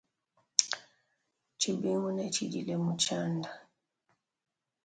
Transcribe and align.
Tshibingu 1.57 2.09
ne 2.13 2.25
tshdila 2.33 2.75
mu 2.83 2.91
tshianda. 2.99 3.51